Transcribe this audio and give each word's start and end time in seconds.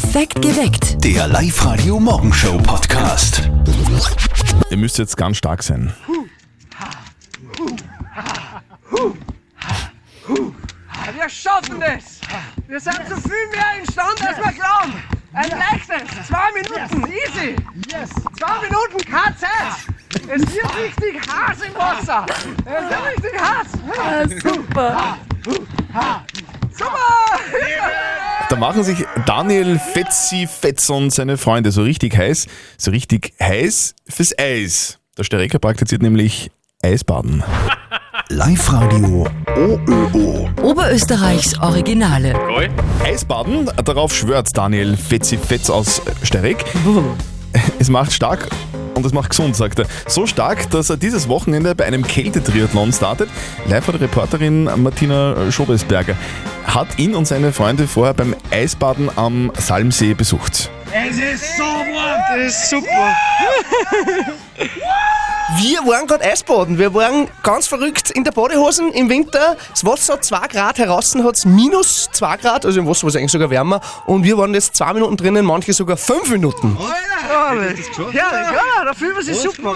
Perfekt 0.00 0.40
geweckt. 0.40 1.02
Der 1.02 1.26
Live-Radio 1.26 1.98
Morgenshow 1.98 2.56
Podcast. 2.58 3.50
Ihr 4.70 4.76
müsst 4.76 4.96
jetzt 4.96 5.16
ganz 5.16 5.38
stark 5.38 5.60
sein. 5.60 5.92
Wir 11.12 11.28
schaffen 11.28 11.80
das! 11.80 12.20
Wir 12.68 12.78
sind 12.78 13.00
so 13.08 13.16
viel 13.16 13.48
mehr 13.50 13.80
imstande, 13.80 14.28
als 14.28 14.36
wir 14.38 14.52
glauben! 14.52 15.02
Ein 15.32 15.50
leichtes! 15.50 16.28
Zwei 16.28 16.52
Minuten, 16.54 17.12
easy! 17.12 17.56
Yes! 17.90 18.10
Zwei 18.38 18.68
Minuten, 18.68 19.04
Zeit! 19.36 20.28
Es 20.28 20.42
wird 20.42 20.76
richtig 20.76 21.20
heiß 21.28 21.58
im 21.62 21.74
Wasser! 21.74 22.24
Es 22.64 22.88
wird 22.88 23.24
richtig 23.24 23.40
heiß! 23.40 24.42
Super. 24.44 25.18
Super! 25.44 25.77
Da 28.48 28.56
machen 28.56 28.82
sich 28.82 29.04
Daniel 29.26 29.78
Fetzi 29.78 30.46
Fetz 30.46 30.88
und 30.88 31.10
seine 31.10 31.36
Freunde 31.36 31.70
so 31.70 31.82
richtig 31.82 32.16
heiß, 32.16 32.46
so 32.78 32.90
richtig 32.90 33.34
heiß 33.38 33.94
fürs 34.08 34.38
Eis. 34.38 34.98
Der 35.18 35.24
Stereker 35.24 35.58
praktiziert 35.58 36.00
nämlich 36.00 36.50
Eisbaden. 36.82 37.42
Live-Radio 38.30 39.26
OÖO. 39.54 40.48
Oberösterreichs 40.62 41.58
Originale. 41.60 42.34
Eisbaden, 43.04 43.70
darauf 43.84 44.14
schwört 44.14 44.56
Daniel 44.56 44.96
Fetzi 44.96 45.36
Fetz 45.36 45.68
aus 45.68 46.00
Sterek. 46.22 46.64
Es 47.78 47.90
macht 47.90 48.12
stark 48.12 48.48
und 48.98 49.06
es 49.06 49.12
macht 49.12 49.30
gesund, 49.30 49.56
sagt 49.56 49.78
er. 49.78 49.86
So 50.06 50.26
stark, 50.26 50.70
dass 50.70 50.90
er 50.90 50.96
dieses 50.96 51.28
Wochenende 51.28 51.74
bei 51.74 51.86
einem 51.86 52.06
Kältetriathlon 52.06 52.92
startet. 52.92 53.30
Live-Reporterin 53.68 54.64
Martina 54.76 55.50
Schobesberger 55.50 56.16
hat 56.64 56.98
ihn 56.98 57.14
und 57.14 57.26
seine 57.26 57.52
Freunde 57.52 57.86
vorher 57.86 58.12
beim 58.12 58.34
Eisbaden 58.50 59.08
am 59.16 59.52
Salmsee 59.56 60.14
besucht. 60.14 60.70
Es 60.92 61.16
ist 61.16 61.56
so 61.56 61.62
warm! 61.62 62.20
Das 62.36 62.52
ist 62.52 62.70
super! 62.70 62.86
Wir 65.56 65.78
waren 65.86 66.06
gerade 66.06 66.24
Eisbaden. 66.24 66.78
Wir 66.78 66.92
waren 66.92 67.26
ganz 67.42 67.66
verrückt 67.66 68.10
in 68.10 68.22
der 68.22 68.32
Badehosen 68.32 68.92
im 68.92 69.08
Winter. 69.08 69.56
Das 69.70 69.84
Wasser 69.84 70.14
hat 70.14 70.24
2 70.24 70.46
Grad, 70.48 70.78
draußen 70.78 71.24
hat 71.24 71.36
es 71.36 71.46
minus 71.46 72.10
2 72.12 72.36
Grad, 72.36 72.66
also 72.66 72.78
im 72.80 72.86
Wasser 72.86 73.04
war 73.04 73.08
es 73.08 73.16
eigentlich 73.16 73.32
sogar 73.32 73.48
wärmer. 73.48 73.80
Und 74.04 74.24
wir 74.24 74.36
waren 74.36 74.52
jetzt 74.52 74.76
2 74.76 74.92
Minuten 74.92 75.16
drinnen, 75.16 75.46
manche 75.46 75.72
sogar 75.72 75.96
5 75.96 76.30
Minuten. 76.30 76.76
Herrlich, 77.28 77.86
ja, 78.14 78.84
da 78.84 78.94
fühlen 78.94 79.16
wir 79.16 79.22
sich 79.22 79.36
super? 79.38 79.74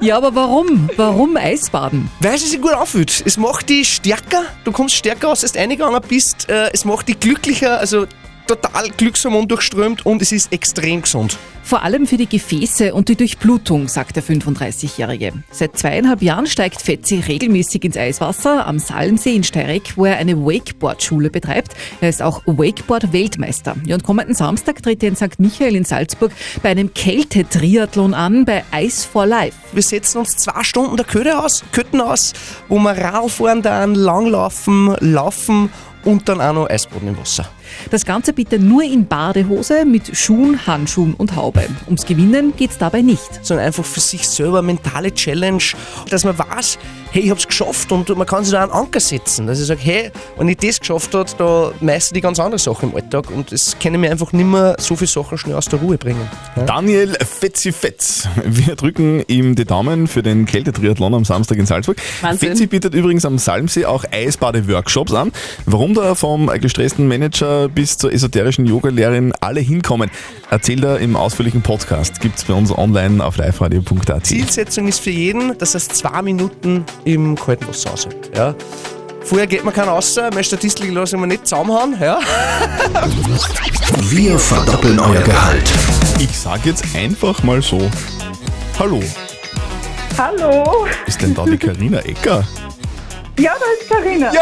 Ja, 0.00 0.16
aber 0.16 0.34
warum? 0.34 0.88
Warum 0.96 1.36
Eisbaden? 1.36 2.10
Weil 2.20 2.34
es 2.34 2.48
sich 2.50 2.60
gut 2.60 2.72
anfühlt. 2.72 3.22
Es 3.26 3.36
macht 3.36 3.68
dich 3.68 3.92
stärker, 3.94 4.42
du 4.64 4.72
kommst 4.72 4.94
stärker 4.94 5.28
aus, 5.28 5.42
als 5.42 5.52
du 5.52 5.58
reingegangen 5.58 6.00
bist. 6.08 6.48
Äh, 6.48 6.70
Es 6.72 6.84
macht 6.84 7.08
dich 7.08 7.18
glücklicher, 7.20 7.78
also 7.78 8.06
total 8.46 8.90
Glückshormon 8.90 9.48
durchströmt 9.48 10.06
und 10.06 10.22
es 10.22 10.32
ist 10.32 10.52
extrem 10.52 11.02
gesund. 11.02 11.38
Vor 11.66 11.82
allem 11.82 12.06
für 12.06 12.16
die 12.16 12.28
Gefäße 12.28 12.94
und 12.94 13.08
die 13.08 13.16
Durchblutung, 13.16 13.88
sagt 13.88 14.14
der 14.14 14.22
35-Jährige. 14.22 15.32
Seit 15.50 15.76
zweieinhalb 15.76 16.22
Jahren 16.22 16.46
steigt 16.46 16.80
Fetzi 16.80 17.18
regelmäßig 17.26 17.82
ins 17.82 17.96
Eiswasser 17.96 18.64
am 18.68 18.78
Salmsee 18.78 19.34
in 19.34 19.42
Steyrek, 19.42 19.94
wo 19.96 20.04
er 20.04 20.18
eine 20.18 20.36
Wakeboard-Schule 20.36 21.28
betreibt. 21.28 21.72
Er 22.00 22.08
ist 22.08 22.22
auch 22.22 22.42
Wakeboard-Weltmeister. 22.46 23.74
Ja, 23.84 23.96
und 23.96 24.04
kommenden 24.04 24.36
Samstag 24.36 24.80
tritt 24.80 25.02
er 25.02 25.08
in 25.08 25.16
St. 25.16 25.40
Michael 25.40 25.74
in 25.74 25.84
Salzburg 25.84 26.30
bei 26.62 26.68
einem 26.68 26.94
Kältetriathlon 26.94 28.14
an, 28.14 28.44
bei 28.44 28.62
Ice 28.72 29.08
for 29.08 29.26
Life. 29.26 29.56
Wir 29.72 29.82
setzen 29.82 30.18
uns 30.18 30.36
zwei 30.36 30.62
Stunden 30.62 30.96
der 30.96 31.04
Köder 31.04 31.44
aus, 31.44 31.64
Kötten 31.72 32.00
aus, 32.00 32.32
wo 32.68 32.78
wir 32.78 32.92
Radl 32.92 33.28
fahren, 33.28 33.62
dann 33.62 33.96
langlaufen, 33.96 34.94
laufen 35.00 35.68
und 36.04 36.28
dann 36.28 36.40
auch 36.40 36.52
noch 36.52 36.70
Eisboden 36.70 37.08
im 37.08 37.18
Wasser. 37.18 37.50
Das 37.90 38.04
Ganze 38.04 38.32
bitte 38.32 38.58
nur 38.58 38.82
in 38.82 39.06
Badehose 39.06 39.84
mit 39.84 40.16
Schuhen, 40.16 40.66
Handschuhen 40.66 41.14
und 41.14 41.36
Haube. 41.36 41.66
Ums 41.86 42.06
Gewinnen 42.06 42.54
geht's 42.56 42.78
dabei 42.78 43.02
nicht. 43.02 43.40
sondern 43.42 43.66
einfach 43.66 43.84
für 43.84 44.00
sich 44.00 44.26
selber 44.28 44.62
mentale 44.62 45.12
Challenge, 45.12 45.62
dass 46.10 46.24
man 46.24 46.38
weiß, 46.38 46.78
hey, 47.16 47.24
ich 47.24 47.30
hab's 47.30 47.46
geschafft 47.46 47.90
und 47.92 48.14
man 48.14 48.26
kann 48.26 48.44
sich 48.44 48.52
da 48.52 48.62
einen 48.62 48.72
Anker 48.72 49.00
setzen. 49.00 49.46
Dass 49.46 49.58
ich 49.58 49.66
sage, 49.66 49.80
hey, 49.82 50.10
wenn 50.36 50.48
ich 50.48 50.58
das 50.58 50.78
geschafft 50.78 51.14
habe, 51.14 51.30
da 51.38 51.72
meiste 51.80 52.14
ich 52.14 52.22
ganz 52.22 52.38
andere 52.38 52.58
Sachen 52.58 52.90
im 52.90 52.96
Alltag 52.96 53.30
und 53.30 53.52
es 53.52 53.78
können 53.78 54.02
mir 54.02 54.10
einfach 54.10 54.32
nicht 54.34 54.44
mehr 54.44 54.76
so 54.78 54.96
viele 54.96 55.08
Sachen 55.08 55.38
schnell 55.38 55.56
aus 55.56 55.64
der 55.64 55.78
Ruhe 55.78 55.96
bringen. 55.96 56.28
Daniel 56.66 57.14
Fetzi 57.14 57.72
Fetz. 57.72 58.28
Wir 58.44 58.76
drücken 58.76 59.24
ihm 59.28 59.54
die 59.54 59.64
Daumen 59.64 60.08
für 60.08 60.22
den 60.22 60.44
Kältetriathlon 60.44 61.14
am 61.14 61.24
Samstag 61.24 61.56
in 61.56 61.64
Salzburg. 61.64 61.96
Wahnsinn. 62.20 62.50
Fetzi 62.50 62.66
bietet 62.66 62.92
übrigens 62.92 63.24
am 63.24 63.38
Salmsee 63.38 63.86
auch 63.86 64.04
Eisbade-Workshops 64.10 65.14
an. 65.14 65.32
Warum 65.64 65.94
da 65.94 66.14
vom 66.14 66.48
gestressten 66.60 67.08
Manager 67.08 67.70
bis 67.70 67.96
zur 67.96 68.12
esoterischen 68.12 68.66
Yogalehrerin 68.66 69.32
alle 69.40 69.60
hinkommen, 69.60 70.10
erzählt 70.50 70.84
er 70.84 70.98
im 70.98 71.16
ausführlichen 71.16 71.62
Podcast. 71.62 72.20
Gibt's 72.20 72.44
bei 72.44 72.52
uns 72.52 72.76
online 72.76 73.24
auf 73.24 73.38
liveradio.at. 73.38 74.26
Zielsetzung 74.26 74.86
ist 74.86 75.00
für 75.00 75.10
jeden, 75.10 75.56
dass 75.56 75.74
er 75.74 75.78
es 75.78 75.88
zwei 75.88 76.20
Minuten 76.20 76.84
im 77.06 77.36
kalten 77.36 77.68
Wasser 77.68 77.92
aushält. 77.92 78.30
Ja. 78.36 78.54
Vorher 79.22 79.46
geht 79.46 79.64
man 79.64 79.72
keinen 79.72 79.88
raus, 79.88 80.16
meine 80.16 80.44
Statistik 80.44 80.92
lassen 80.92 81.18
wir 81.20 81.26
nicht 81.26 81.46
zusammenhauen. 81.46 81.96
Ja. 82.00 82.18
Wir 84.02 84.38
verdoppeln 84.38 85.00
euer 85.00 85.22
Gehalt. 85.22 85.72
Ich 86.20 86.38
sag 86.38 86.64
jetzt 86.66 86.84
einfach 86.94 87.42
mal 87.42 87.62
so, 87.62 87.90
hallo, 88.78 89.00
Hallo, 90.18 90.86
ist 91.06 91.20
denn 91.20 91.34
da 91.34 91.44
die 91.44 91.58
Karina 91.58 91.98
Ecker? 91.98 92.42
ja, 93.38 93.52
da 93.58 93.66
ist 93.78 93.88
Karina. 93.90 94.32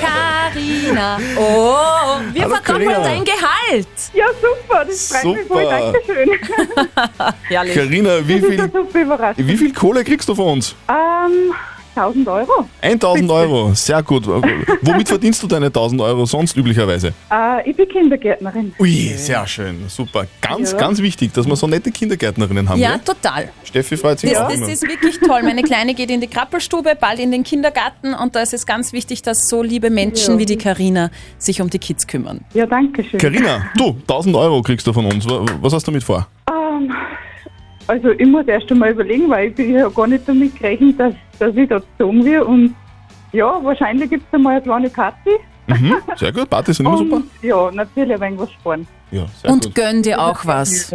Carina. 0.00 1.18
Oh, 1.38 1.95
wir 2.32 2.42
Hallo, 2.42 2.54
verdoppeln 2.56 2.88
Carina. 2.88 3.02
dein 3.04 3.24
Gehalt. 3.24 3.88
Ja, 4.14 4.26
super, 4.40 4.84
das 4.84 5.08
freut 5.12 5.36
mich 5.36 5.46
voll, 5.46 5.62
Super. 5.64 5.92
Dankeschön. 5.92 6.30
Herrlich. 7.48 7.74
Karina, 7.74 8.28
wie 8.28 8.34
Das 8.40 8.42
ist 8.42 8.48
viel, 8.48 8.70
super 8.72 9.00
Überraschung. 9.00 9.46
wie 9.48 9.56
viel 9.56 9.72
Kohle 9.72 10.04
kriegst 10.04 10.28
du 10.28 10.34
von 10.34 10.46
uns? 10.54 10.74
Ähm, 10.88 11.54
1000 11.96 12.28
Euro. 12.28 12.66
1000 12.82 13.30
Euro, 13.30 13.72
sehr 13.74 14.02
gut. 14.02 14.26
Womit 14.26 15.08
verdienst 15.08 15.42
du 15.42 15.46
deine 15.46 15.66
1000 15.66 16.00
Euro 16.02 16.26
sonst 16.26 16.56
üblicherweise? 16.56 17.14
Äh, 17.32 17.70
ich 17.70 17.76
bin 17.76 17.88
Kindergärtnerin. 17.88 18.74
Ui, 18.78 18.90
sehr 19.16 19.46
schön, 19.46 19.84
super. 19.88 20.26
Ganz, 20.40 20.72
Ja. 20.72 20.78
ganz 20.78 21.00
wichtig, 21.00 21.32
dass 21.32 21.46
wir 21.46 21.56
so 21.56 21.66
nette 21.66 21.90
Kindergärtnerinnen 21.90 22.68
haben. 22.68 22.80
Ja, 22.80 22.92
gell? 22.96 23.00
total. 23.04 23.48
Steffi 23.64 23.96
freut 23.96 24.18
sich 24.18 24.30
Das, 24.30 24.40
auch 24.40 24.48
das 24.48 24.58
immer. 24.58 24.68
ist 24.68 24.82
wirklich 24.86 25.18
toll. 25.20 25.42
Meine 25.42 25.62
Kleine 25.62 25.94
geht 25.94 26.10
in 26.10 26.20
die 26.20 26.26
Krabbelstube, 26.28 26.96
bald 27.00 27.18
in 27.18 27.30
den 27.30 27.42
Kindergarten 27.44 28.14
und 28.14 28.36
da 28.36 28.40
ist 28.42 28.52
es 28.54 28.66
ganz 28.66 28.92
wichtig, 28.92 29.22
dass 29.22 29.48
so 29.48 29.62
liebe 29.62 29.90
Menschen 29.90 30.34
Ja. 30.34 30.40
wie 30.40 30.46
die 30.46 30.56
Karina 30.58 31.10
sich 31.38 31.60
um 31.62 31.70
die 31.70 31.78
Kids 31.78 32.06
kümmern. 32.06 32.40
Ja, 32.54 32.66
danke 32.66 33.02
schön. 33.04 33.18
Carina, 33.18 33.66
du, 33.76 33.96
1000 34.06 34.36
Euro 34.36 34.60
kriegst 34.62 34.86
du 34.86 34.92
von 34.92 35.06
uns. 35.06 35.26
Wa- 35.28 35.44
Was 35.62 35.72
hast 35.72 35.86
du 35.86 35.90
damit 35.92 36.04
vor? 36.04 36.26
Ähm, 36.50 36.92
also 37.88 38.10
ich 38.10 38.26
muss 38.26 38.46
erst 38.48 38.70
einmal 38.70 38.90
überlegen, 38.90 39.28
weil 39.30 39.48
ich 39.48 39.54
bin 39.54 39.72
ja 39.74 39.88
gar 39.88 40.06
nicht 40.06 40.28
damit 40.28 40.58
gerechnet, 40.58 40.98
dass, 40.98 41.14
dass 41.38 41.54
ich 41.56 41.68
da 41.68 41.78
gezogen 41.78 42.24
werde. 42.24 42.44
Und 42.46 42.74
ja, 43.32 43.58
wahrscheinlich 43.62 44.10
gibt 44.10 44.24
es 44.28 44.34
einmal 44.34 44.54
eine 44.54 44.62
kleine 44.62 44.90
Party. 44.90 45.30
Mhm, 45.68 45.96
sehr 46.16 46.32
gut, 46.32 46.48
Partys 46.48 46.76
sind 46.76 46.86
immer 46.86 46.96
super. 46.98 47.16
Und 47.16 47.24
ja, 47.42 47.70
natürlich 47.72 48.14
ein 48.14 48.20
wenig 48.20 48.38
was 48.38 48.52
sparen. 48.52 48.86
Ja, 49.10 49.26
sehr 49.42 49.50
Und 49.50 49.64
gut. 49.64 49.74
gönn 49.74 50.02
dir 50.02 50.20
auch 50.20 50.46
was. 50.46 50.92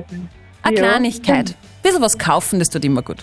Eine 0.63 0.77
Ja. 0.77 0.83
Kleinigkeit. 0.83 1.55
Bisschen 1.83 2.01
was 2.01 2.17
kaufen, 2.17 2.59
das 2.59 2.69
tut 2.69 2.85
immer 2.85 3.01
gut. 3.01 3.17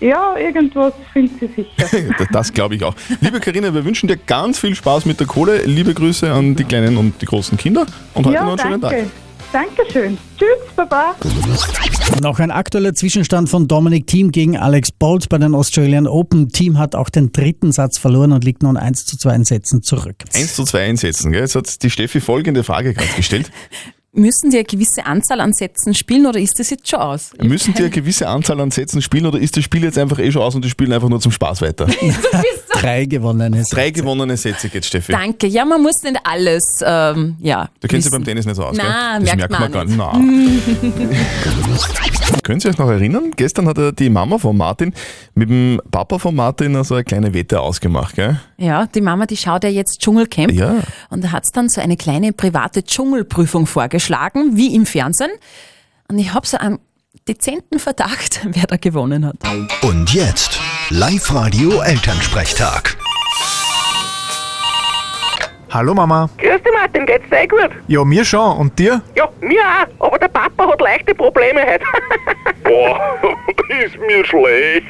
Ja, 0.00 0.36
irgendwas 0.36 0.92
findet 1.12 1.38
sie 1.40 1.46
sicher. 1.86 2.14
Das- 2.32 2.52
glaube 2.52 2.74
ich 2.74 2.84
auch. 2.84 2.94
Liebe 3.20 3.38
Karina, 3.40 3.72
wir 3.72 3.84
wünschen 3.84 4.06
dir 4.08 4.16
ganz 4.16 4.58
viel 4.58 4.74
Spaß 4.74 5.04
mit 5.06 5.20
der 5.20 5.26
Kohle. 5.26 5.62
Liebe 5.64 5.94
Grüße 5.94 6.30
an 6.32 6.56
die 6.56 6.64
kleinen 6.64 6.96
und 6.96 7.20
die 7.20 7.26
großen 7.26 7.56
Kinder. 7.58 7.86
Und 8.14 8.26
heute 8.26 8.38
noch 8.38 8.46
ja, 8.46 8.48
einen 8.52 8.58
schönen 8.58 8.80
danke. 8.80 9.10
Dankeschön. 9.54 10.18
Tschüss, 10.36 10.74
Baba. 10.74 11.14
Noch 12.20 12.40
ein 12.40 12.50
aktueller 12.50 12.92
Zwischenstand 12.92 13.48
von 13.48 13.68
Dominic 13.68 14.08
Thiem 14.08 14.32
gegen 14.32 14.56
Alex 14.56 14.90
Bolt 14.90 15.28
bei 15.28 15.38
den 15.38 15.54
Australian 15.54 16.08
Open. 16.08 16.48
Thiem 16.48 16.76
hat 16.76 16.96
auch 16.96 17.08
den 17.08 17.30
dritten 17.30 17.70
Satz 17.70 17.98
verloren 17.98 18.32
und 18.32 18.42
liegt 18.42 18.64
nun 18.64 18.76
1 18.76 19.06
zu 19.06 19.16
2 19.16 19.32
in 19.32 19.44
Sätzen 19.44 19.80
zurück. 19.84 20.16
1 20.34 20.56
zu 20.56 20.64
2 20.64 20.80
einsetzen. 20.82 21.30
Gell? 21.30 21.42
Jetzt 21.42 21.54
hat 21.54 21.84
die 21.84 21.90
Steffi 21.90 22.20
folgende 22.20 22.64
Frage 22.64 22.94
gerade 22.94 23.12
gestellt. 23.14 23.52
Müssen 24.16 24.50
die 24.50 24.58
eine 24.58 24.64
gewisse 24.64 25.06
Anzahl 25.06 25.40
an 25.40 25.52
Sätzen 25.52 25.94
spielen 25.94 26.26
oder 26.26 26.40
ist 26.40 26.58
das 26.58 26.70
jetzt 26.70 26.88
schon 26.88 27.00
aus? 27.00 27.32
Müssen 27.40 27.74
die 27.74 27.82
eine 27.82 27.90
gewisse 27.90 28.28
Anzahl 28.28 28.60
an 28.60 28.72
Sätzen 28.72 29.02
spielen 29.02 29.26
oder 29.26 29.40
ist 29.40 29.56
das 29.56 29.64
Spiel 29.64 29.82
jetzt 29.82 29.98
einfach 29.98 30.20
eh 30.20 30.30
schon 30.30 30.42
aus 30.42 30.54
und 30.54 30.64
die 30.64 30.70
spielen 30.70 30.92
einfach 30.92 31.08
nur 31.08 31.20
zum 31.20 31.32
Spaß 31.32 31.62
weiter? 31.62 31.86
Drei 32.84 33.04
gewonnene 33.06 33.56
Sätze. 33.58 33.74
Drei 33.74 33.90
gewonnene 33.90 34.36
Sätze 34.36 34.68
geht 34.68 34.84
Steffi. 34.84 35.12
Danke. 35.12 35.46
Ja, 35.46 35.64
man 35.64 35.82
muss 35.82 36.02
nicht 36.02 36.18
alles, 36.22 36.80
ähm, 36.84 37.36
ja. 37.40 37.68
Du 37.80 37.88
kennst 37.88 38.06
dich 38.06 38.12
beim 38.12 38.24
Tennis 38.24 38.44
nicht 38.44 38.56
so 38.56 38.64
aus, 38.64 38.76
Na, 38.76 39.18
gell? 39.18 39.26
Das 39.26 39.36
merkt 39.36 39.50
merkt 39.50 39.52
man, 39.52 39.60
man 39.60 39.98
gar 39.98 40.18
nicht. 40.18 42.42
Können 42.42 42.60
Sie 42.60 42.68
euch 42.68 42.78
noch 42.78 42.88
erinnern? 42.88 43.30
Gestern 43.36 43.68
hat 43.68 43.78
die 43.98 44.10
Mama 44.10 44.38
von 44.38 44.56
Martin 44.56 44.92
mit 45.34 45.48
dem 45.48 45.80
Papa 45.90 46.18
von 46.18 46.34
Martin 46.34 46.82
so 46.84 46.94
eine 46.94 47.04
kleine 47.04 47.32
Wette 47.32 47.60
ausgemacht, 47.60 48.16
gell? 48.16 48.38
Ja, 48.58 48.86
die 48.86 49.00
Mama, 49.00 49.26
die 49.26 49.36
schaut 49.36 49.64
ja 49.64 49.70
jetzt 49.70 50.00
Dschungelcamp. 50.00 50.52
Ja. 50.52 50.76
Und 51.10 51.24
da 51.24 51.32
hat's 51.32 51.52
dann 51.52 51.68
so 51.68 51.80
eine 51.80 51.96
kleine 51.96 52.32
private 52.32 52.84
Dschungelprüfung 52.84 53.66
vorgeschlagen, 53.66 54.56
wie 54.56 54.74
im 54.74 54.84
Fernsehen. 54.84 55.30
Und 56.08 56.18
ich 56.18 56.34
habe 56.34 56.46
so 56.46 56.58
einen 56.58 56.78
dezenten 57.26 57.78
Verdacht, 57.78 58.40
wer 58.44 58.64
da 58.64 58.76
gewonnen 58.76 59.24
hat. 59.24 59.36
Und 59.82 60.12
jetzt 60.12 60.60
Live-Radio 60.90 61.80
Elternsprechtag. 61.80 62.96
Hallo 65.70 65.94
Mama. 65.94 66.28
Grüß 66.38 66.62
dich 66.62 66.72
Martin, 66.72 67.06
geht's 67.06 67.28
dir 67.30 67.40
eh 67.40 67.46
gut? 67.46 67.70
Ja, 67.88 68.04
mir 68.04 68.24
schon. 68.24 68.58
Und 68.58 68.78
dir? 68.78 69.00
Ja, 69.16 69.28
mir 69.40 69.62
auch, 69.98 70.06
aber 70.08 70.18
der 70.18 70.28
Papa 70.28 70.68
hat 70.68 70.80
leichte 70.80 71.14
Probleme 71.14 71.60
heute. 71.66 71.84
Boah, 72.64 73.18
ist 73.82 73.96
mir 73.98 74.24
schlecht. 74.26 74.86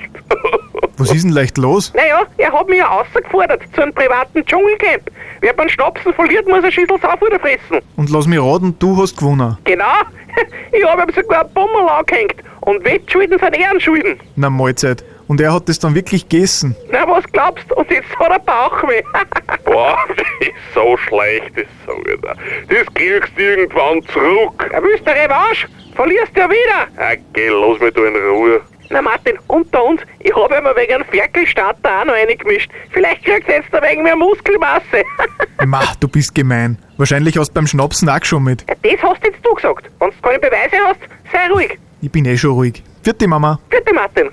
Was 0.96 1.12
ist 1.12 1.24
denn 1.24 1.32
leicht 1.32 1.58
los? 1.58 1.92
naja, 1.94 2.22
er 2.38 2.52
hat 2.52 2.68
mich 2.68 2.78
ja 2.78 2.86
rausgefordert 2.86 3.62
zu 3.74 3.82
einem 3.82 3.94
privaten 3.94 4.44
Dschungelcamp. 4.44 5.10
Wer 5.40 5.52
beim 5.52 5.68
Schnapsen 5.68 6.12
verliert, 6.12 6.46
muss 6.48 6.64
ein 6.64 6.72
Schüssel 6.72 6.98
Sauffutter 7.00 7.38
fressen. 7.38 7.80
Und 7.96 8.10
lass 8.10 8.26
mich 8.26 8.40
raten, 8.40 8.76
du 8.78 9.00
hast 9.00 9.16
gewonnen. 9.16 9.56
Genau, 9.64 9.84
ich 10.72 10.84
habe 10.84 11.02
ihm 11.02 11.14
sogar 11.14 11.42
einen 11.42 11.54
Bummel 11.54 11.88
angehängt. 11.88 12.34
Und 12.62 12.84
Wettschulden 12.84 13.38
sind 13.38 13.54
Ehrenschulden. 13.56 14.18
Na 14.36 14.50
Mahlzeit. 14.50 15.04
Und 15.26 15.40
er 15.40 15.54
hat 15.54 15.68
das 15.68 15.78
dann 15.78 15.94
wirklich 15.94 16.28
gegessen. 16.28 16.76
Na, 16.90 17.08
was 17.08 17.24
glaubst 17.32 17.64
du? 17.70 17.76
Und 17.76 17.90
jetzt 17.90 18.08
hat 18.18 18.30
er 18.30 18.38
Bauchweh. 18.40 19.02
Boah, 19.64 19.96
das 20.08 20.26
ist 20.40 20.52
so 20.74 20.96
schlecht, 20.96 21.52
das 21.56 21.66
sag 21.86 21.96
ich 21.98 22.20
dir. 22.20 22.84
Das 22.84 22.94
kriegst 22.94 23.32
du 23.36 23.42
irgendwann 23.42 24.02
zurück. 24.12 24.68
Er 24.70 24.82
willst 24.82 25.06
du 25.06 25.10
Revanche? 25.10 25.68
Verlierst 25.94 26.34
du 26.34 26.40
ja 26.40 26.50
wieder. 26.50 26.88
Ah, 26.96 27.14
geh, 27.32 27.48
lass 27.48 27.80
mich 27.80 27.94
da 27.94 28.04
in 28.04 28.16
Ruhe. 28.16 28.60
Na 28.90 29.00
Martin, 29.00 29.38
unter 29.46 29.82
uns, 29.82 30.02
ich 30.20 30.34
habe 30.36 30.56
ihm 30.56 30.64
wegen 30.76 30.94
einem 30.94 31.04
Ferkelstarter 31.06 32.00
auch 32.00 32.04
noch 32.04 32.12
reingemischt. 32.14 32.70
Vielleicht 32.90 33.24
kriegst 33.24 33.48
du 33.48 33.52
jetzt 33.52 33.68
da 33.72 33.80
wegen 33.82 34.02
mehr 34.02 34.16
Muskelmasse. 34.16 35.02
Ma, 35.66 35.82
du 35.98 36.06
bist 36.06 36.34
gemein. 36.34 36.78
Wahrscheinlich 36.98 37.38
hast 37.38 37.48
du 37.50 37.54
beim 37.54 37.66
Schnapsen 37.66 38.08
auch 38.08 38.22
schon 38.24 38.44
mit. 38.44 38.64
Ja, 38.68 38.74
das 38.82 39.02
hast 39.02 39.24
jetzt 39.24 39.44
du 39.44 39.54
gesagt. 39.54 39.90
Wenn 39.98 40.10
du 40.10 40.16
keine 40.22 40.38
Beweise 40.38 40.76
hast, 40.86 41.00
sei 41.32 41.52
ruhig. 41.52 41.78
Ich 42.02 42.10
bin 42.12 42.26
eh 42.26 42.36
schon 42.36 42.50
ruhig. 42.52 42.82
Vierte 43.02 43.26
Mama. 43.26 43.58
Bitte 43.70 43.94
Martin. 43.94 44.30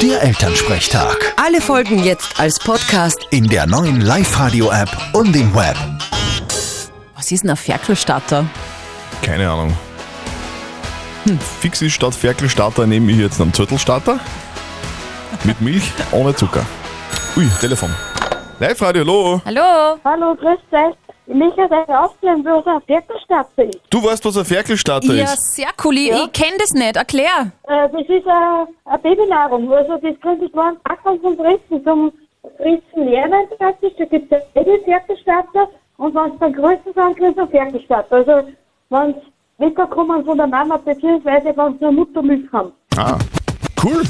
Der 0.00 0.22
Elternsprechtag. 0.22 1.34
Alle 1.36 1.60
Folgen 1.60 2.02
jetzt 2.02 2.40
als 2.40 2.58
Podcast. 2.58 3.26
In 3.30 3.46
der 3.46 3.66
neuen 3.66 4.00
Live-Radio-App 4.00 4.88
und 5.12 5.36
im 5.36 5.54
Web. 5.54 5.76
Was 7.14 7.30
ist 7.30 7.42
denn 7.42 7.50
ein 7.50 7.56
Ferkelstarter? 7.58 8.46
Keine 9.20 9.50
Ahnung. 9.50 9.76
Hm. 11.24 11.38
Fix 11.60 11.82
ist 11.82 11.92
statt 11.92 12.14
Ferkelstarter 12.14 12.86
nehme 12.86 13.12
ich 13.12 13.18
jetzt 13.18 13.38
einen 13.38 13.52
Zöttelstarter. 13.52 14.18
Mit 15.44 15.60
Milch, 15.60 15.92
ohne 16.12 16.34
Zucker. 16.34 16.64
Ui, 17.36 17.46
Telefon. 17.60 17.94
Live-Radio, 18.58 19.02
hallo. 19.02 19.42
Hallo? 19.44 19.98
Hallo, 20.02 20.34
grüß 20.34 20.58
euch. 20.72 21.05
Ich 21.28 21.34
möchte 21.34 21.60
euch 21.62 21.88
aufklären, 21.88 22.44
was 22.44 22.66
ein 22.66 22.80
Ferkelstarter 22.86 23.64
ist. 23.64 23.80
Du 23.90 24.02
weißt, 24.02 24.24
was 24.24 24.36
ein 24.36 24.44
Ferkelstarter 24.44 25.12
Ja, 25.12 25.24
ist? 25.24 25.56
sehr 25.56 25.68
cool. 25.84 25.96
Ich, 25.96 26.10
ich 26.10 26.32
kenne 26.32 26.56
das 26.58 26.70
nicht. 26.72 26.96
Erklär. 26.96 27.50
Äh, 27.66 27.88
das 27.90 28.02
ist 28.02 28.26
eine 28.28 28.98
Babynahrung. 29.02 29.72
Also 29.72 29.96
das 29.96 30.20
könnte 30.20 30.44
ich 30.44 30.54
mal 30.54 30.74
Packung 30.84 31.20
zum 31.20 31.38
Rissen, 31.40 31.84
zum 31.84 32.12
Rissen 32.60 33.08
lernen 33.08 33.46
praktisch. 33.58 33.92
Da 33.98 34.04
gibt 34.04 34.32
es 34.32 34.42
Baby-Ferkelstarter 34.54 35.68
und 35.96 36.14
wenn 36.14 36.32
es 36.32 36.38
dann 36.38 36.52
größer 36.52 36.92
sind, 36.94 37.16
kriegst 37.18 37.36
du 37.36 37.40
einen 37.42 37.50
Ferkelstarter. 37.50 38.16
Also 38.16 38.48
wenn 38.90 39.10
es 39.10 39.16
wegkommen 39.58 40.24
von 40.24 40.36
der 40.38 40.46
Mama, 40.46 40.76
beziehungsweise 40.76 41.46
wenn 41.56 41.72
sie 41.78 41.84
nur 41.84 41.92
Muttermilch 41.92 42.52
haben. 42.52 42.72
Ah, 42.96 43.18
cool. 43.82 44.02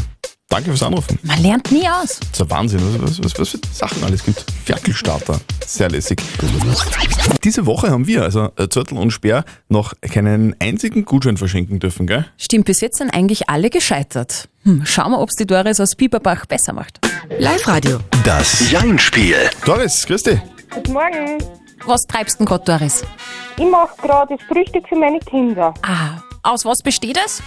Danke 0.49 0.71
fürs 0.71 0.83
Anrufen. 0.85 1.19
Man 1.25 1.43
lernt 1.43 1.73
nie 1.73 1.89
aus. 1.89 2.21
Das 2.21 2.31
ist 2.35 2.43
ein 2.43 2.51
Wahnsinn, 2.51 2.81
was, 3.03 3.19
was, 3.19 3.25
was, 3.25 3.39
was 3.41 3.49
für 3.51 3.59
Sachen 3.73 4.05
alles 4.05 4.25
gibt. 4.25 4.45
Ferkelstarter. 4.65 5.41
Sehr 5.67 5.91
lässig. 5.91 6.23
Diese 7.43 7.67
Woche 7.67 7.91
haben 7.91 8.07
wir, 8.07 8.23
also 8.23 8.51
äh, 8.57 8.69
Zörtel 8.69 8.97
und 8.97 9.11
Speer, 9.11 9.45
noch 9.69 9.95
keinen 10.01 10.55
einzigen 10.61 11.05
Gutschein 11.05 11.37
verschenken 11.37 11.81
dürfen, 11.81 12.07
gell? 12.07 12.27
Stimmt, 12.39 12.67
bis 12.67 12.81
jetzt 12.81 12.99
sind 12.99 13.11
eigentlich 13.13 13.49
alle 13.49 13.71
gescheitert. 13.71 14.49
Hm, 14.63 14.87
schauen 14.87 15.11
wir, 15.11 15.19
ob 15.19 15.31
es 15.31 15.37
die 15.37 15.47
Doris 15.47 15.81
aus 15.81 15.97
Bieberbach 15.97 16.47
besser 16.47 16.73
macht. 16.73 17.01
Live-Radio. 17.39 17.99
Das 18.25 18.71
Jein-Spiel. 18.71 19.51
Doris, 19.65 20.07
grüß 20.07 20.23
dich. 20.23 20.39
Guten 20.71 20.93
Morgen. 20.93 21.39
Was 21.87 22.07
treibst 22.07 22.37
du 22.37 22.45
denn 22.45 22.47
gerade, 22.47 22.65
Doris? 22.65 23.05
Ich 23.59 23.69
mache 23.69 23.97
gerade 24.01 24.37
das 24.37 24.47
Frühstück 24.47 24.89
für 24.89 24.97
meine 24.97 25.19
Kinder. 25.21 25.75
Ah, 25.83 26.23
aus 26.45 26.65
was 26.65 26.83
besteht 26.83 27.19
es? 27.25 27.43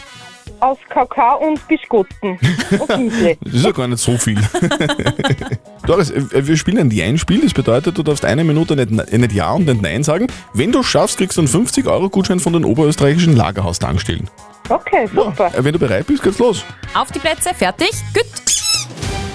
Aus 0.60 0.78
Kakao 0.90 1.48
und 1.48 1.66
Biskutten 1.68 2.38
und 2.80 2.98
Müsli. 2.98 3.38
Das 3.42 3.54
ist 3.54 3.66
ja 3.66 3.72
gar 3.72 3.88
nicht 3.88 4.00
so 4.00 4.18
viel. 4.18 4.38
Doris, 5.86 6.12
äh, 6.12 6.48
wir 6.48 6.58
spielen 6.58 6.78
ein 6.80 6.92
Jein-Spiel. 6.92 7.42
Das 7.42 7.54
bedeutet, 7.54 7.98
du 7.98 8.04
darfst 8.04 8.26
eine 8.26 8.44
Minute 8.44 8.76
nicht, 8.76 8.92
äh, 9.12 9.18
nicht 9.18 9.32
Ja 9.32 9.54
und 9.54 9.66
nicht 9.66 9.82
Nein 9.82 10.04
sagen. 10.04 10.28
Wenn 10.54 10.72
du 10.72 10.84
schaffst, 10.84 11.18
kriegst 11.18 11.38
du 11.38 11.42
einen 11.42 11.50
50-Euro-Gutschein 11.50 12.40
von 12.40 12.54
den 12.54 12.66
oberösterreichischen 12.66 13.36
Lagerhaustankstellen. 13.36 14.30
Okay, 14.70 15.08
super. 15.08 15.52
Äh, 15.56 15.64
Wenn 15.64 15.74
du 15.74 15.80
bereit 15.80 16.06
bist, 16.08 16.22
geht's 16.22 16.40
los. 16.40 16.64
Auf 16.94 17.12
die 17.12 17.20
Plätze, 17.20 17.54
fertig, 17.54 17.92
gut. 18.14 18.26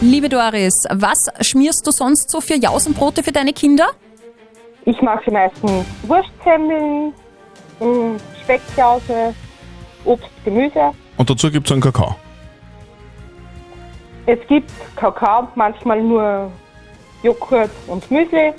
Liebe 0.00 0.28
Doris, 0.28 0.84
was 0.92 1.18
schmierst 1.40 1.86
du 1.86 1.90
sonst 1.90 2.30
so 2.30 2.40
für 2.40 2.54
Jausenbrote 2.56 3.22
für 3.22 3.32
deine 3.32 3.52
Kinder? 3.52 3.86
Ich 4.84 5.00
mache 5.00 5.30
meistens 5.30 5.86
Wurstsemmeln, 6.02 7.14
mm, 7.80 8.16
Speckjause, 8.42 9.34
Obst, 10.04 10.28
Gemüse. 10.44 10.92
Und 11.16 11.30
dazu 11.30 11.50
gibt's 11.50 11.70
einen 11.70 11.80
Kakao. 11.80 12.16
Es 14.26 14.38
gibt 14.48 14.70
Kakao, 14.96 15.48
manchmal 15.54 16.02
nur 16.02 16.50
Joghurt 17.22 17.70
und 17.86 18.10
Müsli 18.10 18.52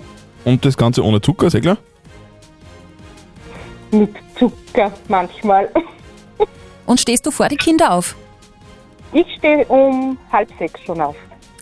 Und 0.45 0.63
das 0.63 0.77
Ganze 0.77 1.03
ohne 1.03 1.19
Zucker, 1.21 1.47
ist 1.47 1.55
eh 1.55 1.61
klar? 1.61 1.77
mit 3.91 4.13
Zucker 4.37 4.91
manchmal. 5.07 5.69
Und 6.85 6.99
stehst 6.99 7.25
du 7.25 7.31
vor 7.31 7.47
die 7.47 7.55
Kinder 7.55 7.91
auf? 7.93 8.15
Ich 9.13 9.25
stehe 9.37 9.65
um 9.65 10.17
halb 10.31 10.49
sechs 10.59 10.81
schon 10.81 11.01
auf. 11.01 11.15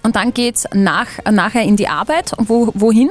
Und 0.03 0.15
dann 0.15 0.33
geht's 0.33 0.67
nach, 0.73 1.07
nachher 1.31 1.63
in 1.63 1.75
die 1.77 1.87
Arbeit. 1.87 2.33
Wo, 2.39 2.71
wohin? 2.73 3.09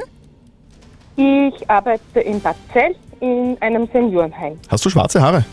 Ich 1.15 1.69
arbeite 1.69 2.19
in 2.19 2.39
Bad 2.41 2.55
Zell 2.71 2.95
in 3.19 3.57
einem 3.61 3.87
Seniorenheim. 3.91 4.59
Hast 4.69 4.85
du 4.85 4.89
schwarze 4.89 5.21
Haare? 5.21 5.45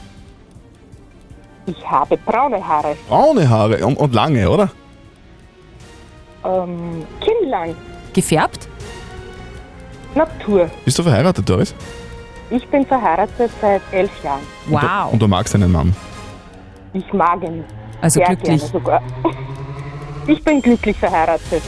Ich 1.70 1.90
habe 1.90 2.16
braune 2.16 2.66
Haare, 2.66 2.96
Braune 3.08 3.48
Haare 3.48 3.84
und, 3.86 3.96
und 3.96 4.14
lange, 4.14 4.48
oder? 4.50 4.70
ähm, 6.44 7.04
kinnlang, 7.20 7.74
Gefärbt? 8.12 8.66
Natur. 10.14 10.68
Bist 10.84 10.98
du 10.98 11.02
verheiratet, 11.02 11.48
Doris? 11.48 11.74
Ich 12.50 12.66
bin 12.68 12.84
verheiratet 12.84 13.50
seit 13.60 13.82
elf 13.92 14.10
Jahren. 14.24 14.40
Und 14.68 14.82
du, 14.82 15.12
und 15.12 15.22
du 15.22 15.28
magst 15.28 15.54
deinen 15.54 15.70
Mann. 15.70 15.94
Ich 16.92 17.12
mag 17.12 17.40
ihn. 17.44 17.64
Also 18.00 18.18
sehr 18.18 18.26
glücklich. 18.34 18.60
Gerne 18.60 18.72
sogar. 18.72 19.02
Ich 20.26 20.44
bin 20.44 20.60
glücklich 20.60 20.96
verheiratet. 20.98 21.62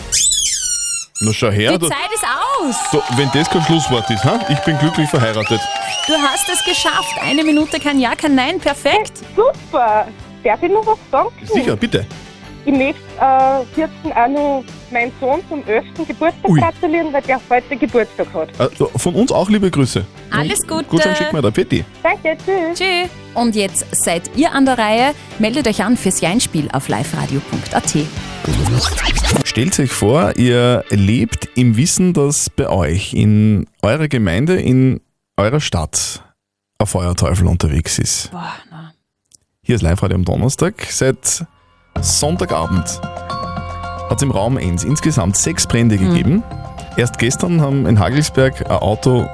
Na 1.21 1.33
schau 1.33 1.49
her, 1.51 1.73
Die 1.73 1.79
du, 1.79 1.89
Zeit 1.89 2.13
ist 2.15 2.25
aus. 2.25 2.77
du, 2.93 3.17
wenn 3.17 3.31
das 3.33 3.49
kein 3.49 3.63
Schlusswort 3.63 4.09
ist, 4.11 4.25
ha? 4.25 4.39
ich 4.49 4.59
bin 4.61 4.79
glücklich 4.79 5.09
verheiratet. 5.09 5.59
Du 6.07 6.15
hast 6.15 6.49
es 6.49 6.65
geschafft. 6.65 7.15
Eine 7.23 7.45
Minute, 7.45 7.79
kein 7.79 8.01
Ja, 8.01 8.17
kein 8.17 8.35
Nein. 8.35 8.59
Perfekt. 8.59 9.13
Super. 9.37 10.09
Darf 10.43 10.61
ich 10.61 10.71
noch 10.71 10.85
was 10.85 10.99
sagen? 11.13 11.31
Sicher, 11.45 11.77
bitte. 11.77 12.05
Ich 12.65 12.73
möchte 12.73 13.01
äh, 13.21 13.65
14 13.75 14.13
auch 14.13 14.29
noch 14.29 14.65
meinen 14.91 15.13
Sohn 15.21 15.41
zum 15.49 15.65
11. 15.67 15.85
Geburtstag 16.07 16.49
Ui. 16.49 16.61
gratulieren, 16.61 17.13
weil 17.13 17.23
der 17.23 17.41
heute 17.49 17.77
Geburtstag 17.77 18.27
hat. 18.35 18.49
Also 18.59 18.91
von 18.97 19.15
uns 19.15 19.31
auch 19.31 19.49
liebe 19.49 19.71
Grüße. 19.71 20.05
Alles 20.31 20.67
Gute. 20.67 20.85
Gutschein 20.85 21.15
schicken 21.17 21.35
wir 21.35 21.43
da, 21.43 21.53
Fetti. 21.53 21.85
Danke, 22.03 22.37
tschüss. 22.45 22.79
Tschüss. 22.79 23.11
Und 23.35 23.55
jetzt 23.55 23.87
seid 23.93 24.31
ihr 24.37 24.53
an 24.53 24.65
der 24.65 24.79
Reihe. 24.79 25.15
Meldet 25.39 25.69
euch 25.69 25.83
an 25.85 25.97
fürs 25.97 26.21
Jeinspiel 26.21 26.69
auf 26.73 26.89
liveradio.at. 26.89 27.97
Stellt 29.45 29.79
euch 29.79 29.93
vor, 29.93 30.37
ihr 30.37 30.85
lebt 30.91 31.49
im 31.57 31.77
Wissen, 31.77 32.13
dass 32.13 32.51
bei 32.51 32.69
euch 32.69 33.15
in 33.15 33.67
eurer 33.83 34.09
Gemeinde, 34.09 34.61
in 34.61 35.01
eurer 35.43 35.61
Stadt 35.61 36.23
ein 36.79 36.87
Feuerteufel 36.87 37.49
unterwegs 37.49 37.99
ist. 37.99 38.31
Boah, 38.31 38.53
na. 38.71 38.93
Hier 39.65 39.75
ist 39.75 39.83
Live-Radio 39.83 40.17
am 40.17 40.25
Donnerstag. 40.25 40.75
Seit 40.89 41.45
Sonntagabend 42.01 43.01
hat 43.03 44.17
es 44.17 44.23
im 44.23 44.31
Raum 44.31 44.57
Enns 44.57 44.85
insgesamt 44.85 45.37
sechs 45.37 45.67
Brände 45.67 45.99
gegeben. 45.99 46.45
Erst 46.97 47.19
gestern 47.19 47.61
haben 47.61 47.87
in 47.87 47.99
Hagelsberg 47.99 48.71
ein 48.71 48.77
Auto 48.77 49.29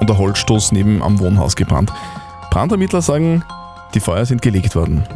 und 0.00 0.10
ein 0.10 0.18
Holzstoß 0.18 0.72
neben 0.72 1.02
am 1.02 1.18
Wohnhaus 1.18 1.56
gebrannt. 1.56 1.92
Brandermittler 2.50 3.02
sagen, 3.02 3.44
die 3.92 4.00
Feuer 4.00 4.24
sind 4.24 4.40
gelegt 4.40 4.74
worden. 4.74 5.06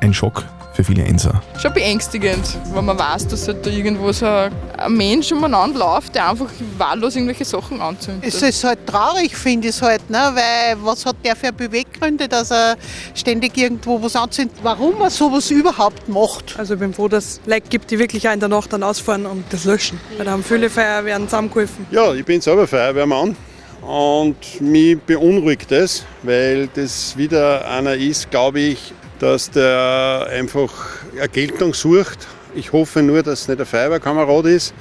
Ein 0.00 0.14
Schock 0.14 0.44
für 0.74 0.82
viele 0.82 1.04
Enser. 1.04 1.40
Schon 1.60 1.72
beängstigend, 1.72 2.58
wenn 2.72 2.84
man 2.84 2.98
weiß, 2.98 3.28
dass 3.28 3.46
halt 3.46 3.64
da 3.64 3.70
irgendwo 3.70 4.10
so 4.12 4.26
ein 4.26 4.52
Mensch 4.88 5.30
umeinander 5.30 5.78
läuft, 5.78 6.14
der 6.16 6.30
einfach 6.30 6.48
wahllos 6.76 7.14
irgendwelche 7.14 7.44
Sachen 7.44 7.80
anzündet. 7.80 8.24
Es 8.26 8.42
ist 8.42 8.64
halt 8.64 8.84
traurig, 8.86 9.36
finde 9.36 9.68
ich 9.68 9.76
es 9.76 9.82
halt, 9.82 10.10
ne? 10.10 10.32
weil 10.34 10.76
was 10.84 11.06
hat 11.06 11.16
der 11.24 11.36
für 11.36 11.52
Beweggründe, 11.52 12.26
dass 12.26 12.50
er 12.50 12.76
ständig 13.14 13.56
irgendwo 13.56 14.02
was 14.02 14.16
anzündet, 14.16 14.56
warum 14.62 15.00
er 15.00 15.10
sowas 15.10 15.50
überhaupt 15.50 16.08
macht. 16.08 16.58
Also 16.58 16.74
ich 16.74 16.80
bin 16.80 16.92
froh, 16.92 17.06
dass 17.06 17.24
es 17.24 17.40
Leute 17.46 17.68
gibt, 17.68 17.90
die 17.92 17.98
wirklich 17.98 18.28
auch 18.28 18.32
in 18.32 18.40
der 18.40 18.48
Nacht 18.48 18.72
dann 18.72 18.82
ausfahren 18.82 19.26
und 19.26 19.44
das 19.50 19.64
löschen. 19.64 20.00
Weil 20.16 20.26
da 20.26 20.32
haben 20.32 20.42
viele 20.42 20.68
Feuerwehren 20.68 21.28
zusammengeholfen. 21.28 21.86
Ja, 21.92 22.12
ich 22.12 22.24
bin 22.24 22.40
selber 22.40 22.66
Feuerwehrmann 22.66 23.36
und 23.82 24.60
mich 24.60 24.98
beunruhigt 25.00 25.70
das, 25.70 26.04
weil 26.24 26.68
das 26.74 27.16
wieder 27.16 27.68
einer 27.68 27.94
ist, 27.94 28.30
glaube 28.30 28.58
ich, 28.58 28.92
dass 29.18 29.50
der 29.50 30.26
einfach 30.30 30.72
eine 31.16 31.28
Geltung 31.28 31.74
sucht. 31.74 32.26
Ich 32.54 32.72
hoffe 32.72 33.02
nur, 33.02 33.22
dass 33.22 33.42
es 33.42 33.48
nicht 33.48 33.60
ein 33.60 33.66
Feuerwehrkamerad 33.66 34.46
ist, 34.46 34.74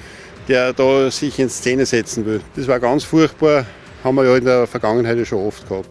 der 0.47 0.73
da 0.73 1.09
sich 1.09 1.39
in 1.39 1.49
Szene 1.49 1.85
setzen 1.85 2.25
will. 2.25 2.41
Das 2.55 2.67
war 2.67 2.79
ganz 2.79 3.03
furchtbar, 3.03 3.65
haben 4.03 4.15
wir 4.15 4.25
ja 4.25 4.37
in 4.37 4.45
der 4.45 4.67
Vergangenheit 4.67 5.17
ja 5.17 5.25
schon 5.25 5.45
oft 5.45 5.67
gehabt. 5.67 5.89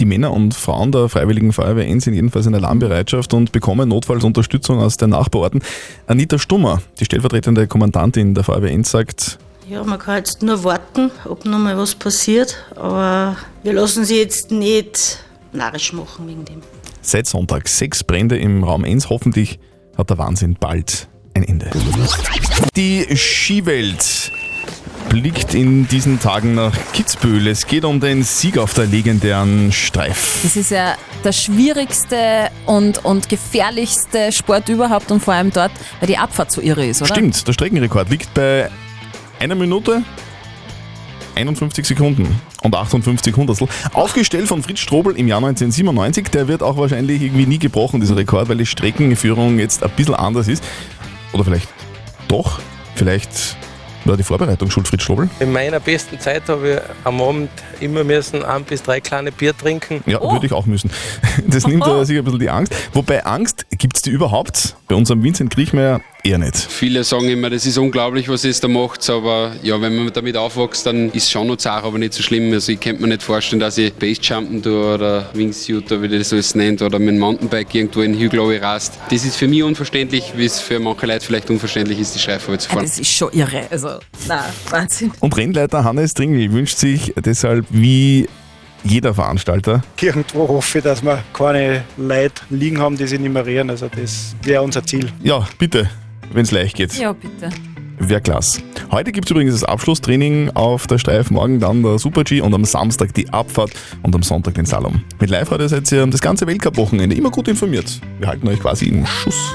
Die 0.00 0.06
Männer 0.06 0.32
und 0.32 0.54
Frauen 0.54 0.92
der 0.92 1.10
Freiwilligen 1.10 1.52
Feuerwehr 1.52 1.86
N 1.86 2.00
sind 2.00 2.14
jedenfalls 2.14 2.46
in 2.46 2.54
Alarmbereitschaft 2.54 3.34
und 3.34 3.52
bekommen 3.52 3.90
notfalls 3.90 4.24
Unterstützung 4.24 4.78
aus 4.80 4.96
den 4.96 5.10
Nachbarorten. 5.10 5.62
Anita 6.06 6.38
Stummer, 6.38 6.80
die 6.98 7.04
stellvertretende 7.04 7.66
Kommandantin 7.66 8.34
der 8.34 8.42
Feuerwehr 8.42 8.72
N, 8.72 8.82
sagt, 8.82 9.38
Ja, 9.68 9.84
man 9.84 9.98
kann 9.98 10.16
jetzt 10.16 10.42
nur 10.42 10.64
warten, 10.64 11.10
ob 11.26 11.44
noch 11.44 11.58
mal 11.58 11.76
was 11.76 11.94
passiert, 11.94 12.56
aber 12.76 13.36
wir 13.62 13.74
lassen 13.74 14.06
sie 14.06 14.18
jetzt 14.18 14.50
nicht 14.50 15.22
narrisch 15.52 15.92
machen 15.92 16.26
wegen 16.26 16.46
dem. 16.46 16.62
Seit 17.00 17.26
Sonntag 17.26 17.68
sechs 17.68 18.04
Brände 18.04 18.38
im 18.38 18.64
Raum 18.64 18.84
1. 18.84 19.08
Hoffentlich 19.10 19.58
hat 19.96 20.10
der 20.10 20.18
Wahnsinn 20.18 20.56
bald 20.58 21.08
ein 21.34 21.44
Ende. 21.44 21.70
Die 22.76 23.06
Skiwelt 23.16 24.32
blickt 25.08 25.54
in 25.54 25.88
diesen 25.88 26.20
Tagen 26.20 26.54
nach 26.54 26.72
Kitzbühel. 26.92 27.48
Es 27.48 27.66
geht 27.66 27.84
um 27.84 28.00
den 28.00 28.22
Sieg 28.22 28.58
auf 28.58 28.74
der 28.74 28.86
legendären 28.86 29.72
Streif. 29.72 30.38
Das 30.42 30.56
ist 30.56 30.70
ja 30.70 30.96
der 31.24 31.32
schwierigste 31.32 32.50
und, 32.66 33.04
und 33.04 33.28
gefährlichste 33.28 34.30
Sport 34.30 34.68
überhaupt 34.68 35.10
und 35.10 35.20
vor 35.20 35.34
allem 35.34 35.50
dort, 35.50 35.72
weil 35.98 36.06
die 36.06 36.16
Abfahrt 36.16 36.52
so 36.52 36.60
irre 36.60 36.86
ist, 36.86 37.02
oder? 37.02 37.12
Stimmt, 37.12 37.46
der 37.46 37.52
Streckenrekord 37.52 38.08
liegt 38.08 38.32
bei 38.34 38.70
einer 39.40 39.56
Minute 39.56 40.02
51 41.40 41.86
Sekunden 41.86 42.40
und 42.62 42.74
58 42.74 43.34
Hundertstel. 43.34 43.68
Aufgestellt 43.94 44.46
von 44.46 44.62
Fritz 44.62 44.80
Strobel 44.80 45.16
im 45.16 45.26
Jahr 45.26 45.38
1997. 45.38 46.28
Der 46.28 46.48
wird 46.48 46.62
auch 46.62 46.76
wahrscheinlich 46.76 47.22
irgendwie 47.22 47.46
nie 47.46 47.58
gebrochen, 47.58 48.00
dieser 48.00 48.16
Rekord, 48.16 48.48
weil 48.48 48.58
die 48.58 48.66
Streckenführung 48.66 49.58
jetzt 49.58 49.82
ein 49.82 49.90
bisschen 49.96 50.14
anders 50.14 50.48
ist. 50.48 50.62
Oder 51.32 51.44
vielleicht 51.44 51.68
doch. 52.28 52.60
Vielleicht 52.94 53.56
war 54.04 54.16
die 54.16 54.22
Vorbereitung 54.22 54.70
schuld, 54.70 54.88
Fritz 54.88 55.02
Strobel. 55.02 55.28
In 55.40 55.52
meiner 55.52 55.80
besten 55.80 56.18
Zeit 56.18 56.48
habe 56.48 56.70
ich 56.70 57.06
am 57.06 57.20
Abend 57.20 57.50
immer 57.80 58.04
müssen 58.04 58.44
ein 58.44 58.64
bis 58.64 58.82
drei 58.82 59.00
kleine 59.00 59.32
Bier 59.32 59.56
trinken. 59.56 60.02
Ja, 60.06 60.20
würde 60.20 60.46
ich 60.46 60.52
auch 60.52 60.66
müssen. 60.66 60.90
Das 61.46 61.66
nimmt 61.66 61.84
aber 61.84 62.04
sicher 62.04 62.20
ein 62.20 62.24
bisschen 62.24 62.40
die 62.40 62.50
Angst. 62.50 62.74
Wobei 62.92 63.24
Angst, 63.24 63.66
gibt 63.70 63.96
es 63.96 64.02
die 64.02 64.10
überhaupt? 64.10 64.76
Bei 64.88 64.94
unserem 64.94 65.22
Vincent 65.22 65.50
Kriechmeier 65.50 66.00
eher 66.24 66.38
nicht. 66.38 66.56
Viele 66.56 67.04
sagen 67.04 67.28
immer, 67.28 67.50
das 67.50 67.66
ist 67.66 67.78
unglaublich, 67.78 68.28
was 68.28 68.44
es 68.44 68.60
da 68.60 68.68
macht, 68.68 69.08
aber 69.10 69.52
ja, 69.62 69.80
wenn 69.80 69.96
man 69.96 70.12
damit 70.12 70.36
aufwächst, 70.36 70.86
dann 70.86 71.10
ist 71.10 71.24
es 71.24 71.30
schon 71.30 71.46
noch 71.46 71.56
zart, 71.56 71.84
aber 71.84 71.98
nicht 71.98 72.12
so 72.14 72.22
schlimm. 72.22 72.52
Also 72.52 72.72
ich 72.72 72.80
könnte 72.80 73.02
mir 73.02 73.08
nicht 73.08 73.22
vorstellen, 73.22 73.60
dass 73.60 73.78
ich 73.78 73.92
Basejumpen 73.94 74.62
tue 74.62 74.94
oder 74.94 75.30
Wingsuit 75.34 75.90
oder 75.90 76.02
wie 76.02 76.18
das 76.18 76.32
alles 76.32 76.54
nennt 76.54 76.82
oder 76.82 76.98
mit 76.98 77.08
dem 77.08 77.18
Mountainbike 77.18 77.74
irgendwo 77.74 78.02
in 78.02 78.18
Hügel 78.18 78.40
rast. 78.58 78.98
Das 79.10 79.24
ist 79.24 79.36
für 79.36 79.48
mich 79.48 79.62
unverständlich, 79.62 80.32
wie 80.36 80.44
es 80.44 80.60
für 80.60 80.78
manche 80.78 81.06
Leute 81.06 81.24
vielleicht 81.24 81.50
unverständlich 81.50 81.98
ist, 81.98 82.14
die 82.14 82.18
Schreife 82.18 82.56
zu 82.58 82.68
fahren. 82.68 82.82
Das 82.82 82.98
ist 82.98 83.10
schon 83.12 83.32
irre. 83.32 83.66
Also, 83.70 83.98
na, 84.28 84.44
Wahnsinn. 84.70 85.12
Und 85.20 85.36
Rennleiter 85.36 85.84
Hannes 85.84 86.14
Dringl 86.14 86.52
wünscht 86.52 86.78
sich 86.78 87.12
deshalb 87.24 87.66
wie 87.70 88.28
jeder 88.82 89.12
Veranstalter, 89.12 89.82
Irgendwo 90.00 90.48
hoffe 90.48 90.78
ich, 90.78 90.84
dass 90.84 91.02
wir 91.02 91.22
keine 91.34 91.84
Leute 91.98 92.42
liegen 92.48 92.78
haben, 92.80 92.96
die 92.96 93.06
sich 93.06 93.20
nicht 93.20 93.32
mehr 93.32 93.44
rühren. 93.44 93.68
Also 93.68 93.88
das 93.94 94.34
wäre 94.42 94.62
unser 94.62 94.82
Ziel. 94.84 95.10
ja, 95.22 95.46
bitte, 95.58 95.90
wenn 96.32 96.42
es 96.42 96.50
leicht 96.50 96.76
geht. 96.76 96.94
Ja, 96.94 97.12
bitte. 97.12 97.50
Wäre 97.98 98.22
klasse. 98.22 98.62
Heute 98.90 99.12
gibt 99.12 99.26
es 99.26 99.30
übrigens 99.30 99.52
das 99.52 99.64
Abschlusstraining 99.64 100.50
auf 100.54 100.86
der 100.86 100.98
Streif, 100.98 101.30
morgen 101.30 101.60
dann 101.60 101.82
der 101.82 101.98
Super-G 101.98 102.40
und 102.40 102.54
am 102.54 102.64
Samstag 102.64 103.12
die 103.12 103.30
Abfahrt 103.30 103.72
und 104.02 104.14
am 104.14 104.22
Sonntag 104.22 104.54
den 104.54 104.64
Slalom. 104.64 105.02
Mit 105.20 105.28
Live-Radio 105.28 105.68
seid 105.68 105.92
ihr 105.92 106.06
das 106.06 106.22
ganze 106.22 106.46
Weltcup-Wochenende 106.46 107.14
immer 107.14 107.30
gut 107.30 107.46
informiert. 107.48 108.00
Wir 108.18 108.28
halten 108.28 108.48
euch 108.48 108.58
quasi 108.58 108.86
in 108.86 109.06
Schuss. 109.06 109.54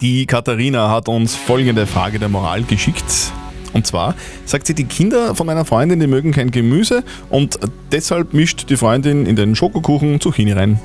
Die 0.00 0.26
Katharina 0.26 0.90
hat 0.90 1.08
uns 1.08 1.36
folgende 1.36 1.86
Frage 1.86 2.18
der 2.18 2.28
Moral 2.28 2.64
geschickt. 2.64 3.32
Und 3.72 3.86
zwar 3.86 4.16
sagt 4.44 4.66
sie, 4.66 4.74
die 4.74 4.84
Kinder 4.84 5.36
von 5.36 5.46
meiner 5.46 5.64
Freundin, 5.64 6.00
die 6.00 6.08
mögen 6.08 6.32
kein 6.32 6.50
Gemüse 6.50 7.04
und 7.30 7.60
deshalb 7.92 8.34
mischt 8.34 8.70
die 8.70 8.76
Freundin 8.76 9.24
in 9.24 9.36
den 9.36 9.54
Schokokuchen 9.54 10.20
Zucchini 10.20 10.52
rein. 10.52 10.80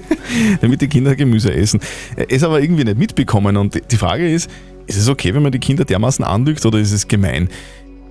damit 0.60 0.80
die 0.80 0.88
Kinder 0.88 1.16
Gemüse 1.16 1.52
essen. 1.52 1.80
Es 2.28 2.42
aber 2.42 2.60
irgendwie 2.60 2.84
nicht 2.84 2.98
mitbekommen 2.98 3.56
und 3.56 3.80
die 3.90 3.96
Frage 3.96 4.32
ist, 4.32 4.50
ist 4.86 4.96
es 4.96 5.08
okay, 5.08 5.34
wenn 5.34 5.42
man 5.42 5.52
die 5.52 5.58
Kinder 5.58 5.84
dermaßen 5.84 6.24
anlügt 6.24 6.64
oder 6.66 6.78
ist 6.78 6.92
es 6.92 7.06
gemein? 7.06 7.48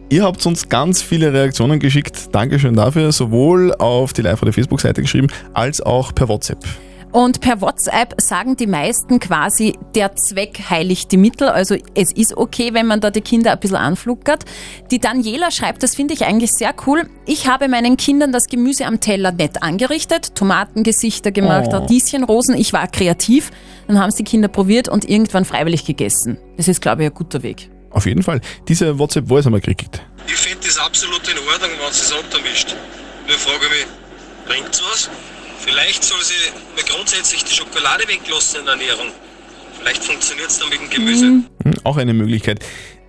Ihr 0.09 0.23
habt 0.23 0.45
uns 0.45 0.67
ganz 0.67 1.01
viele 1.01 1.31
Reaktionen 1.31 1.79
geschickt. 1.79 2.33
Dankeschön 2.33 2.75
dafür, 2.75 3.11
sowohl 3.11 3.73
auf 3.75 4.11
die 4.11 4.21
live- 4.21 4.41
oder 4.41 4.51
Facebook-Seite 4.51 5.01
geschrieben, 5.01 5.27
als 5.53 5.79
auch 5.79 6.13
per 6.13 6.27
WhatsApp. 6.27 6.59
Und 7.11 7.41
per 7.41 7.59
WhatsApp 7.59 8.15
sagen 8.21 8.55
die 8.55 8.67
meisten 8.67 9.19
quasi, 9.19 9.77
der 9.95 10.15
Zweck 10.15 10.69
heiligt 10.69 11.11
die 11.11 11.17
Mittel. 11.17 11.49
Also 11.49 11.75
es 11.93 12.13
ist 12.13 12.37
okay, 12.37 12.73
wenn 12.73 12.87
man 12.87 13.01
da 13.01 13.11
die 13.11 13.19
Kinder 13.21 13.51
ein 13.51 13.59
bisschen 13.59 13.77
anfluckert. 13.77 14.45
Die 14.91 14.99
Daniela 14.99 15.51
schreibt, 15.51 15.83
das 15.83 15.93
finde 15.95 16.13
ich 16.13 16.25
eigentlich 16.25 16.51
sehr 16.53 16.73
cool. 16.87 17.09
Ich 17.25 17.47
habe 17.47 17.67
meinen 17.67 17.97
Kindern 17.97 18.31
das 18.31 18.47
Gemüse 18.47 18.85
am 18.85 19.01
Teller 19.01 19.31
nett 19.33 19.61
angerichtet, 19.61 20.35
Tomatengesichter 20.35 21.31
gemacht, 21.31 21.67
Oh. 21.71 21.77
Radieschenrosen. 21.77 22.55
Ich 22.55 22.71
war 22.71 22.87
kreativ. 22.87 23.51
Dann 23.87 23.99
haben 23.99 24.09
es 24.09 24.15
die 24.15 24.23
Kinder 24.23 24.47
probiert 24.47 24.87
und 24.87 25.09
irgendwann 25.09 25.43
freiwillig 25.43 25.85
gegessen. 25.85 26.37
Das 26.55 26.67
ist, 26.69 26.81
glaube 26.81 27.03
ich, 27.03 27.09
ein 27.09 27.13
guter 27.13 27.43
Weg. 27.43 27.69
Auf 27.89 28.05
jeden 28.05 28.23
Fall. 28.23 28.39
Diese 28.69 28.97
WhatsApp-Voice 28.97 29.45
haben 29.45 29.53
wir 29.53 29.59
gekriegt. 29.59 30.01
Ich 30.27 30.33
finde 30.33 30.65
das 30.65 30.77
absolut 30.79 31.27
in 31.27 31.37
Ordnung, 31.51 31.71
wenn 31.83 31.91
sie 31.93 32.03
es 32.03 32.13
untermischt. 32.13 32.73
Nur 33.27 33.37
frage 33.37 33.65
ich 33.65 33.85
mich, 33.85 33.87
bringt's 34.47 34.81
was? 34.91 35.09
Vielleicht 35.63 36.03
soll 36.03 36.21
sie 36.23 36.33
mal 36.75 36.83
grundsätzlich 36.87 37.43
die 37.43 37.53
Schokolade 37.53 38.03
weglassen 38.07 38.61
in 38.61 38.65
der 38.65 38.73
Ernährung. 38.75 39.07
Vielleicht 39.79 40.03
funktioniert 40.03 40.49
es 40.49 40.59
dann 40.59 40.69
mit 40.69 40.79
dem 40.81 40.89
Gemüse. 40.89 41.25
Hm, 41.25 41.45
Auch 41.83 41.97
eine 41.97 42.13
Möglichkeit. 42.13 42.59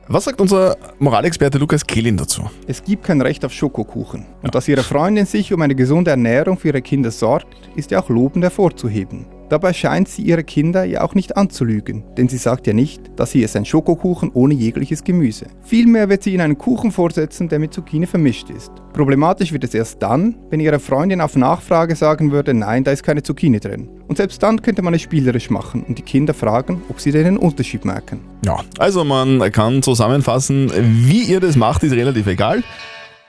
Was 0.09 0.25
sagt 0.25 0.41
unser 0.41 0.77
Moralexperte 0.99 1.59
Lukas 1.59 1.87
Kehlin 1.87 2.17
dazu? 2.17 2.51
Es 2.67 2.83
gibt 2.83 3.05
kein 3.05 3.21
Recht 3.23 3.45
auf 3.45 3.53
Schokokuchen. 3.53 4.27
Und 4.43 4.55
dass 4.55 4.69
Ihre 4.69 4.83
Freundin 4.83 5.27
sich 5.27 5.53
um 5.53 5.63
eine 5.63 5.75
gesunde 5.75 6.11
Ernährung 6.11 6.59
für 6.59 6.69
ihre 6.69 6.83
Kinder 6.83 7.11
sorgt, 7.11 7.47
ist 7.77 7.91
ja 7.91 8.03
auch 8.03 8.09
lobend 8.11 8.45
hervorzuheben. 8.45 9.27
Dabei 9.53 9.75
scheint 9.75 10.09
sie 10.09 10.23
ihre 10.23 10.45
Kinder 10.45 10.85
ja 10.85 11.03
auch 11.03 11.15
nicht 11.15 11.37
anzulügen, 11.37 12.05
denn 12.17 12.27
sie 12.27 12.39
sagt 12.39 12.67
ja 12.67 12.73
nicht, 12.73 13.03
dass 13.17 13.33
hier 13.33 13.45
ist 13.45 13.55
ein 13.55 13.67
Schokokuchen 13.67 14.31
ohne 14.33 14.55
jegliches 14.55 15.05
Gemüse. 15.05 15.45
Vielmehr 15.63 16.09
wird 16.09 16.23
sie 16.23 16.31
ihnen 16.33 16.41
einen 16.41 16.57
Kuchen 16.57 16.91
vorsetzen, 16.91 17.51
der 17.51 17.59
mit 17.59 17.75
Zucchini 17.75 18.07
vermischt 18.07 18.49
ist. 18.49 18.73
Problematisch 18.95 19.53
wird 19.53 19.65
es 19.65 19.75
erst 19.75 20.03
dann, 20.03 20.37
wenn 20.49 20.59
ihre 20.59 20.79
Freundin 20.79 21.21
auf 21.21 21.37
Nachfrage 21.37 21.97
sagen 21.97 22.33
würde, 22.33 22.55
nein, 22.55 22.83
da 22.83 22.93
ist 22.93 23.03
keine 23.03 23.23
Zucchini 23.23 23.61
drin. 23.61 23.91
Und 24.09 24.17
selbst 24.17 24.43
dann 24.43 24.63
könnte 24.63 24.81
man 24.81 24.95
es 24.95 25.03
spielerisch 25.03 25.51
machen 25.51 25.85
und 25.87 25.99
die 25.99 26.03
Kinder 26.03 26.33
fragen, 26.33 26.81
ob 26.89 26.99
sie 26.99 27.13
den 27.13 27.37
Unterschied 27.37 27.85
merken. 27.85 28.21
Ja, 28.47 28.61
also 28.79 29.05
man 29.05 29.53
kann 29.53 29.83
zusammenfassen, 29.83 30.73
wie 31.07 31.25
ihr 31.25 31.41
das 31.41 31.57
macht, 31.57 31.83
ist 31.83 31.93
relativ 31.93 32.27
egal. 32.27 32.63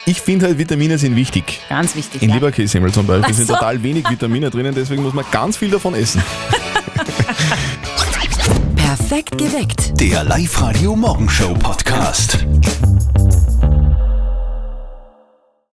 Ich 0.05 0.21
finde 0.21 0.47
halt, 0.47 0.57
Vitamine 0.57 0.97
sind 0.97 1.15
wichtig. 1.15 1.61
Ganz 1.69 1.95
wichtig. 1.95 2.21
In 2.21 2.29
ja. 2.29 2.35
Leberkässemmel 2.35 2.91
zum 2.91 3.07
Beispiel 3.07 3.31
Ach 3.31 3.35
sind 3.35 3.47
so. 3.47 3.53
total 3.53 3.81
wenig 3.83 4.09
Vitamine 4.09 4.49
drinnen, 4.49 4.75
deswegen 4.75 5.01
muss 5.03 5.13
man 5.13 5.23
ganz 5.31 5.55
viel 5.57 5.71
davon 5.71 5.95
essen. 5.95 6.21
Perfekt 8.75 9.37
geweckt. 9.37 9.99
Der 9.99 10.23
Live-Radio 10.25 10.95
Morgenshow 10.95 11.53
Podcast. 11.53 12.45